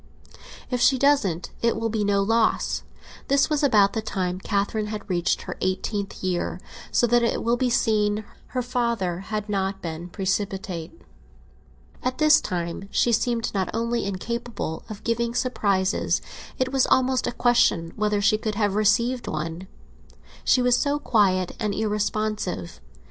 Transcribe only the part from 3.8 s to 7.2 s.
the time Catherine had reached her eighteenth year, so